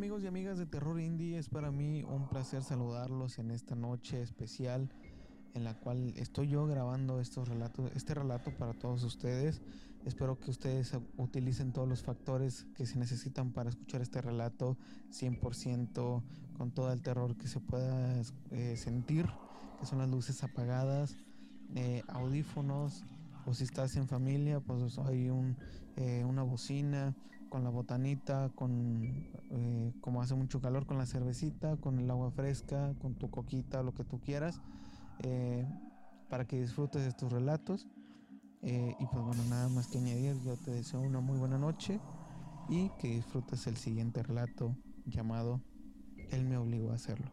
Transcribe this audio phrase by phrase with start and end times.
[0.00, 4.22] amigos y amigas de Terror Indie, es para mí un placer saludarlos en esta noche
[4.22, 4.88] especial
[5.52, 9.60] en la cual estoy yo grabando estos relatos, este relato para todos ustedes.
[10.06, 14.78] Espero que ustedes utilicen todos los factores que se necesitan para escuchar este relato
[15.10, 16.22] 100%
[16.56, 18.22] con todo el terror que se pueda
[18.52, 19.26] eh, sentir,
[19.80, 21.18] que son las luces apagadas,
[21.74, 23.04] eh, audífonos,
[23.44, 25.58] o si estás en familia, pues hay un,
[25.96, 27.14] eh, una bocina
[27.50, 29.28] con la botanita, con
[30.20, 34.04] hace mucho calor, con la cervecita, con el agua fresca, con tu coquita, lo que
[34.04, 34.60] tú quieras
[35.22, 35.66] eh,
[36.28, 37.88] para que disfrutes estos relatos.
[38.62, 41.98] Eh, y pues bueno, nada más que añadir, yo te deseo una muy buena noche
[42.68, 45.60] y que disfrutes el siguiente relato llamado
[46.30, 47.30] Él me obligó a hacerlo.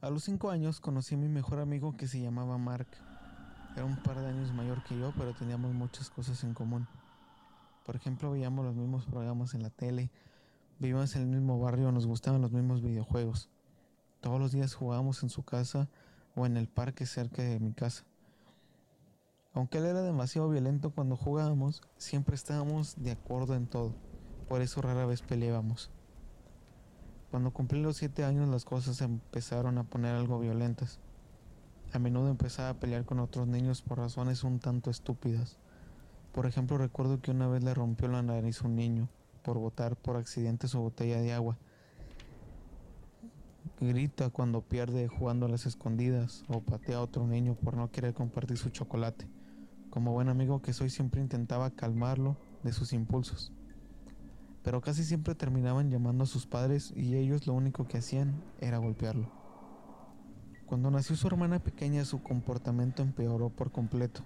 [0.00, 2.88] A los 5 años conocí a mi mejor amigo que se llamaba Mark.
[3.74, 6.86] Era un par de años mayor que yo, pero teníamos muchas cosas en común.
[7.84, 10.10] Por ejemplo, veíamos los mismos programas en la tele,
[10.80, 13.48] Vivimos en el mismo barrio, nos gustaban los mismos videojuegos.
[14.20, 15.88] Todos los días jugábamos en su casa
[16.34, 18.04] o en el parque cerca de mi casa.
[19.52, 23.94] Aunque él era demasiado violento cuando jugábamos, siempre estábamos de acuerdo en todo.
[24.48, 25.90] Por eso rara vez peleábamos.
[27.30, 30.98] Cuando cumplí los 7 años las cosas empezaron a poner algo violentas.
[31.94, 35.58] A menudo empezaba a pelear con otros niños por razones un tanto estúpidas.
[36.32, 39.08] Por ejemplo, recuerdo que una vez le rompió la nariz un niño
[39.44, 41.56] por botar por accidente su botella de agua.
[43.80, 48.12] Grita cuando pierde jugando a las escondidas o patea a otro niño por no querer
[48.12, 49.28] compartir su chocolate.
[49.90, 53.52] Como buen amigo que soy siempre intentaba calmarlo de sus impulsos.
[54.64, 58.78] Pero casi siempre terminaban llamando a sus padres y ellos lo único que hacían era
[58.78, 59.43] golpearlo.
[60.66, 64.22] Cuando nació su hermana pequeña su comportamiento empeoró por completo.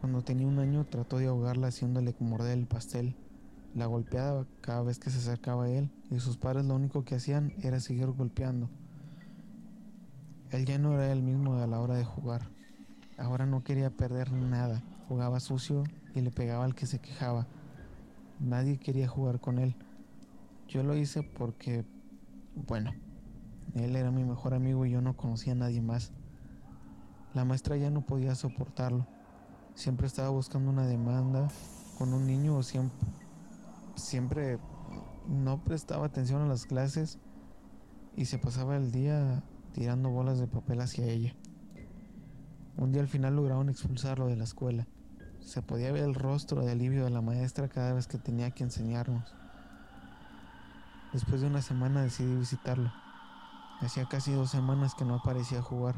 [0.00, 3.16] Cuando tenía un año trató de ahogarla haciéndole morder el pastel
[3.74, 7.14] la golpeaba cada vez que se acercaba a él y sus padres lo único que
[7.14, 8.68] hacían era seguir golpeando.
[10.50, 12.48] Él ya no era el mismo a la hora de jugar.
[13.18, 14.82] Ahora no quería perder nada.
[15.08, 17.46] Jugaba sucio y le pegaba al que se quejaba.
[18.40, 19.76] Nadie quería jugar con él.
[20.68, 21.84] Yo lo hice porque,
[22.54, 22.92] bueno,
[23.74, 26.12] él era mi mejor amigo y yo no conocía a nadie más.
[27.34, 29.06] La maestra ya no podía soportarlo.
[29.74, 31.48] Siempre estaba buscando una demanda
[31.96, 32.96] con un niño o siempre
[33.98, 34.58] siempre
[35.26, 37.18] no prestaba atención a las clases
[38.16, 39.42] y se pasaba el día
[39.72, 41.34] tirando bolas de papel hacia ella.
[42.76, 44.86] Un día al final lograron expulsarlo de la escuela.
[45.40, 48.64] Se podía ver el rostro de alivio de la maestra cada vez que tenía que
[48.64, 49.34] enseñarnos.
[51.12, 52.92] Después de una semana decidí visitarlo.
[53.80, 55.94] Hacía casi dos semanas que no aparecía a jugar.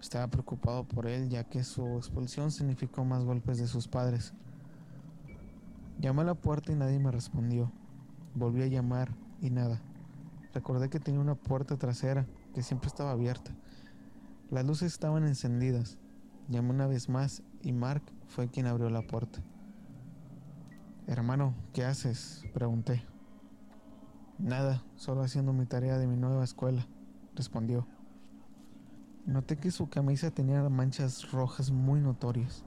[0.00, 4.32] Estaba preocupado por él ya que su expulsión significó más golpes de sus padres.
[6.00, 7.70] Llamé a la puerta y nadie me respondió.
[8.34, 9.82] Volví a llamar y nada.
[10.54, 13.52] Recordé que tenía una puerta trasera que siempre estaba abierta.
[14.50, 15.98] Las luces estaban encendidas.
[16.48, 19.40] Llamé una vez más y Mark fue quien abrió la puerta.
[21.06, 22.44] Hermano, ¿qué haces?
[22.54, 23.11] pregunté.
[24.42, 26.88] Nada, solo haciendo mi tarea de mi nueva escuela,
[27.36, 27.86] respondió.
[29.24, 32.64] Noté que su camisa tenía manchas rojas muy notorias.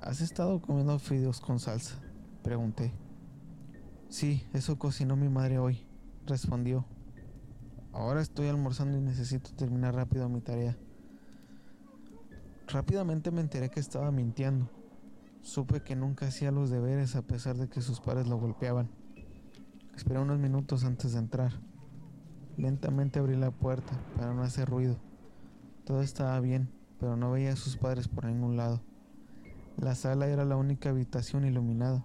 [0.00, 1.96] ¿Has estado comiendo fideos con salsa?
[2.44, 2.92] Pregunté.
[4.08, 5.84] Sí, eso cocinó mi madre hoy,
[6.26, 6.86] respondió.
[7.92, 10.78] Ahora estoy almorzando y necesito terminar rápido mi tarea.
[12.68, 14.70] Rápidamente me enteré que estaba mintiendo.
[15.42, 18.90] Supe que nunca hacía los deberes a pesar de que sus padres lo golpeaban.
[20.00, 21.52] Esperé unos minutos antes de entrar.
[22.56, 24.96] Lentamente abrí la puerta para no hacer ruido.
[25.84, 28.80] Todo estaba bien, pero no veía a sus padres por ningún lado.
[29.76, 32.02] La sala era la única habitación iluminada,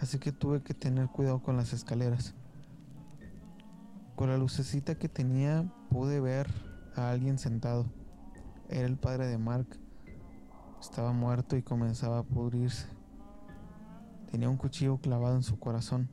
[0.00, 2.34] así que tuve que tener cuidado con las escaleras.
[4.16, 6.48] Con la lucecita que tenía pude ver
[6.96, 7.86] a alguien sentado.
[8.68, 9.78] Era el padre de Mark.
[10.80, 12.88] Estaba muerto y comenzaba a pudrirse.
[14.32, 16.08] Tenía un cuchillo clavado en su corazón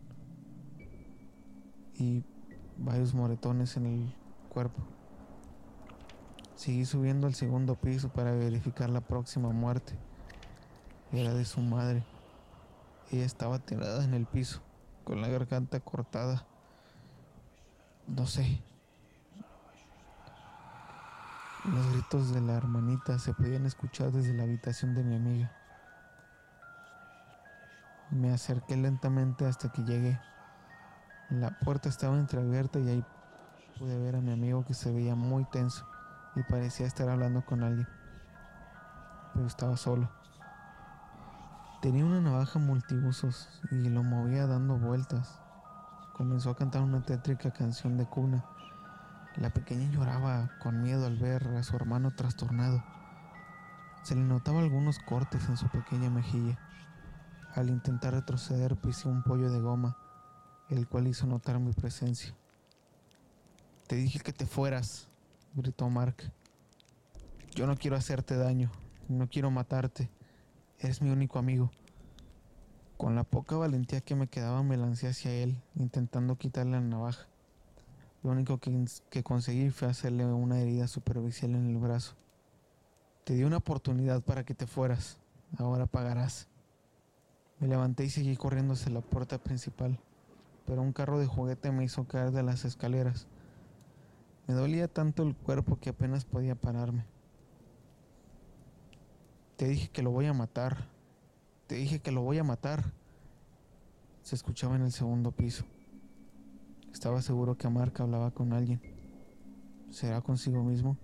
[1.98, 2.24] y
[2.78, 4.16] varios moretones en el
[4.50, 4.82] cuerpo.
[6.56, 9.94] Seguí subiendo al segundo piso para verificar la próxima muerte
[11.12, 12.04] era de su madre.
[13.12, 14.62] Ella estaba tirada en el piso,
[15.04, 16.46] con la garganta cortada.
[18.08, 18.62] No sé.
[21.64, 25.52] Los gritos de la hermanita se podían escuchar desde la habitación de mi amiga.
[28.12, 30.20] Me acerqué lentamente hasta que llegué.
[31.30, 33.06] La puerta estaba entreabierta y ahí
[33.78, 35.86] pude ver a mi amigo que se veía muy tenso
[36.36, 37.88] y parecía estar hablando con alguien.
[39.34, 40.10] Pero estaba solo.
[41.82, 45.40] Tenía una navaja multiusos y lo movía dando vueltas.
[46.14, 48.46] Comenzó a cantar una tétrica canción de cuna.
[49.36, 52.82] La pequeña lloraba con miedo al ver a su hermano trastornado.
[54.02, 56.58] Se le notaba algunos cortes en su pequeña mejilla.
[57.54, 59.98] Al intentar retroceder pisé un pollo de goma,
[60.70, 62.34] el cual hizo notar mi presencia.
[63.88, 65.08] Te dije que te fueras,
[65.56, 66.32] gritó Mark.
[67.56, 68.72] Yo no quiero hacerte daño,
[69.08, 70.10] no quiero matarte.
[70.80, 71.72] Eres mi único amigo.
[72.98, 77.28] Con la poca valentía que me quedaba me lancé hacia él, intentando quitarle la navaja.
[78.24, 82.16] Lo único que, que conseguí fue hacerle una herida superficial en el brazo.
[83.24, 85.18] Te di una oportunidad para que te fueras.
[85.58, 86.48] Ahora pagarás.
[87.60, 90.00] Me levanté y seguí corriendo hacia la puerta principal,
[90.68, 93.26] pero un carro de juguete me hizo caer de las escaleras.
[94.48, 97.06] Me dolía tanto el cuerpo que apenas podía pararme.
[99.56, 100.90] Te dije que lo voy a matar.
[101.68, 102.84] Te dije que lo voy a matar.
[104.24, 105.64] Se escuchaba en el segundo piso.
[106.92, 108.82] Estaba seguro que Marca hablaba con alguien.
[109.90, 110.98] ¿Será consigo mismo?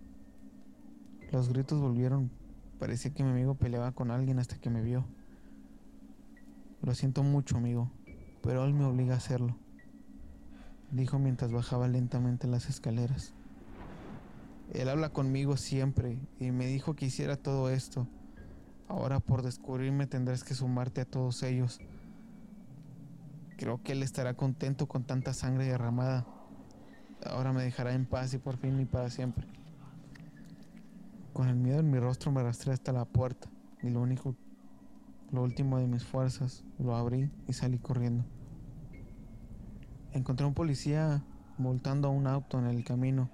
[1.32, 2.30] Los gritos volvieron.
[2.80, 5.06] Parecía que mi amigo peleaba con alguien hasta que me vio.
[6.82, 7.90] Lo siento mucho, amigo,
[8.44, 9.58] pero él me obliga a hacerlo,
[10.92, 13.34] dijo mientras bajaba lentamente las escaleras.
[14.72, 18.08] Él habla conmigo siempre y me dijo que hiciera todo esto
[18.94, 21.80] Ahora por descubrirme tendrás que sumarte a todos ellos.
[23.58, 26.28] Creo que él estará contento con tanta sangre derramada.
[27.26, 29.48] Ahora me dejará en paz y por fin y para siempre.
[31.34, 33.50] Con el miedo en mi rostro me arrastré hasta la puerta
[33.82, 34.36] y lo único,
[35.32, 38.26] lo último de mis fuerzas, lo abrí y salí corriendo.
[40.14, 41.24] Encontré a un policía
[41.58, 43.30] voltando a un auto en el camino.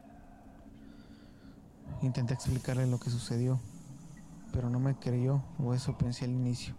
[2.02, 3.60] Intenté explicarle lo que sucedió,
[4.54, 6.74] pero no me creyó, o eso pensé al inicio.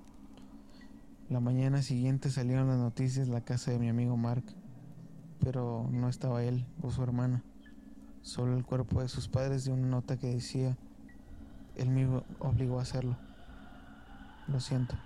[1.29, 4.45] La mañana siguiente salieron las noticias de la casa de mi amigo Mark,
[5.39, 7.43] pero no estaba él o su hermana,
[8.23, 10.79] solo el cuerpo de sus padres de una nota que decía,
[11.77, 12.07] él me
[12.39, 13.17] obligó a hacerlo.
[14.49, 14.97] Lo siento.